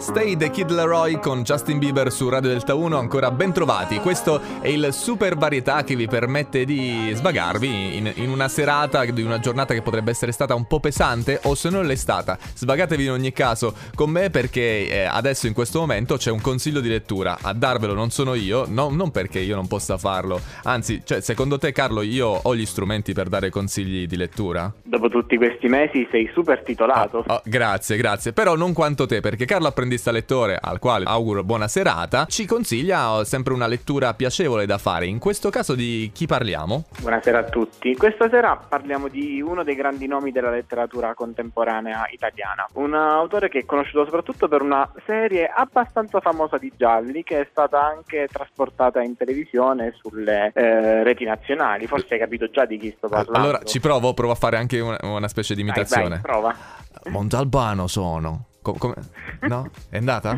[0.00, 3.98] Stay the Kid Leroy con Justin Bieber su Radio Delta 1, ancora ben trovati.
[3.98, 9.20] Questo è il super varietà che vi permette di svagarvi in, in, una serata di
[9.20, 12.38] una giornata che potrebbe essere stata un po' pesante o se non l'è stata.
[12.40, 16.80] Svagatevi in ogni caso con me perché eh, adesso in questo momento c'è un consiglio
[16.80, 17.36] di lettura.
[17.42, 20.40] A darvelo non sono io, no, non perché io non possa farlo.
[20.62, 24.72] Anzi, cioè, secondo te Carlo io ho gli strumenti per dare consigli di lettura?
[24.82, 27.18] Dopo tutti questi mesi sei super titolato.
[27.26, 28.32] Oh, oh, grazie, grazie.
[28.32, 32.46] Però non quanto te perché Carlo apprende apprendista lettore, al quale auguro buona serata, ci
[32.46, 35.06] consiglia sempre una lettura piacevole da fare.
[35.06, 36.84] In questo caso di chi parliamo?
[37.00, 37.96] Buonasera a tutti.
[37.96, 43.60] Questa sera parliamo di uno dei grandi nomi della letteratura contemporanea italiana, un autore che
[43.60, 49.02] è conosciuto soprattutto per una serie abbastanza famosa di gialli che è stata anche trasportata
[49.02, 51.86] in televisione sulle eh, reti nazionali.
[51.88, 53.38] Forse hai capito già di chi sto parlando.
[53.38, 56.20] Allora ci provo, provo a fare anche una, una specie di imitazione.
[56.20, 56.54] Vai, vai, prova.
[57.08, 58.49] Montalbano sono.
[58.62, 58.94] Com- com-
[59.42, 59.70] no?
[59.88, 60.36] È andata?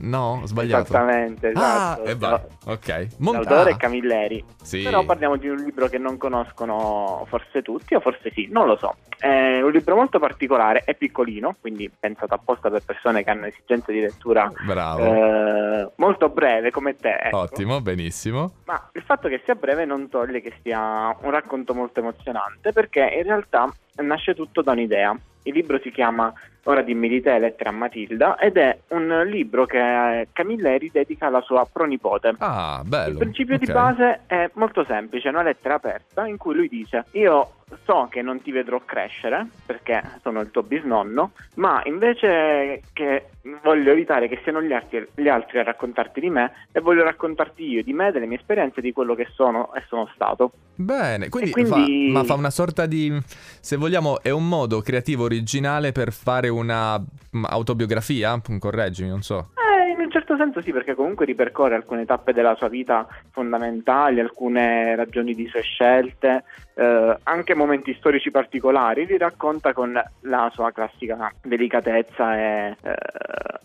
[0.00, 0.82] No, ho sbagliato.
[0.84, 2.02] Esattamente, esatto.
[2.02, 2.40] Ah, e vai.
[2.66, 3.06] Ok.
[3.18, 4.44] Mont- L'autore è Camilleri.
[4.62, 4.82] Sì.
[4.82, 8.76] Però parliamo di un libro che non conoscono forse tutti o forse sì, non lo
[8.76, 8.96] so.
[9.18, 13.90] È un libro molto particolare, è piccolino, quindi pensato apposta per persone che hanno esigenze
[13.92, 14.50] di lettura
[14.98, 17.14] eh, molto breve come te.
[17.14, 17.38] Ecco.
[17.38, 18.52] Ottimo, benissimo.
[18.66, 23.00] Ma il fatto che sia breve non toglie che sia un racconto molto emozionante perché
[23.16, 25.16] in realtà nasce tutto da un'idea.
[25.44, 26.32] Il libro si chiama
[26.64, 31.40] Ora dimmi di te, lettera a Matilda, ed è un libro che Camilleri dedica alla
[31.40, 32.34] sua pronipote.
[32.38, 33.12] Ah, bello.
[33.12, 33.66] Il principio okay.
[33.66, 38.08] di base è molto semplice, è una lettera aperta in cui lui dice io so
[38.10, 43.28] che non ti vedrò crescere perché sono il tuo bisnonno, ma invece che
[43.62, 47.64] voglio evitare che siano gli altri, gli altri, a raccontarti di me e voglio raccontarti
[47.64, 50.52] io di me, delle mie esperienze, di quello che sono e sono stato.
[50.74, 52.10] Bene, quindi, quindi...
[52.12, 53.16] Fa, ma fa una sorta di,
[53.60, 58.40] se vogliamo, è un modo creativo originale per fare una mm, autobiografia?
[58.58, 59.50] Correggimi, non so.
[60.32, 65.46] Certo senso sì, perché comunque ripercorre alcune tappe della sua vita fondamentali, alcune ragioni di
[65.46, 66.44] sue scelte,
[66.74, 72.94] eh, anche momenti storici particolari, li racconta con la sua classica delicatezza e eh,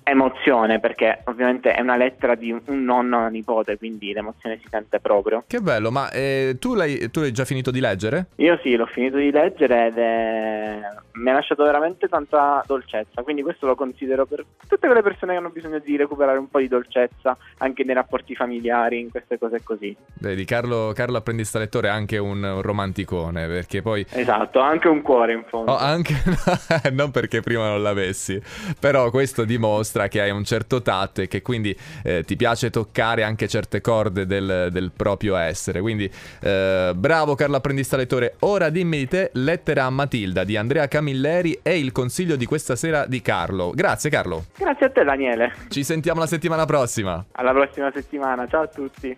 [0.04, 4.68] emozione, perché ovviamente è una lettera di un nonno a una nipote, quindi l'emozione si
[4.70, 5.44] sente proprio.
[5.48, 8.28] Che bello, ma eh, tu, l'hai, tu l'hai già finito di leggere?
[8.38, 10.80] Io sì, l'ho finito di leggere ed è...
[11.14, 15.38] mi ha lasciato veramente tanta dolcezza, quindi questo lo considero per tutte quelle persone che
[15.38, 19.62] hanno bisogno di recuperare un po' di dolcezza anche nei rapporti familiari, in queste cose
[19.64, 19.96] così.
[20.20, 24.06] Vedi, Carlo, Carlo Apprendista Lettore è anche un romantico romanticone, perché poi...
[24.10, 25.72] Esatto, anche un cuore in fondo.
[25.72, 26.16] Oh, anche...
[26.92, 28.42] non perché prima non l'avessi,
[28.80, 33.24] però questo dimostra che hai un certo tatto e che quindi eh, ti piace toccare
[33.24, 35.82] anche certe corde del, del proprio essere.
[35.82, 36.10] Quindi
[36.42, 38.36] eh, bravo Carlo Apprendista Lettore.
[38.40, 42.76] Ora dimmi di te, lettera a Matilda di Andrea Camilleri e il consiglio di questa
[42.76, 43.72] sera di Carlo.
[43.74, 44.46] Grazie Carlo.
[44.58, 45.54] Grazie a te Daniele.
[45.70, 47.26] Ci sentiamo la settimana prossima.
[47.34, 49.16] Alla prossima settimana, ciao a tutti.